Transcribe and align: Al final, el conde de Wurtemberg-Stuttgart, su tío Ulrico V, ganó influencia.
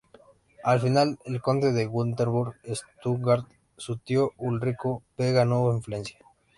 Al 0.63 0.79
final, 0.81 1.19
el 1.25 1.43
conde 1.43 1.73
de 1.73 1.85
Wurtemberg-Stuttgart, 1.85 3.45
su 3.77 3.97
tío 3.97 4.31
Ulrico 4.37 5.03
V, 5.15 5.31
ganó 5.31 5.71
influencia. 5.73 6.17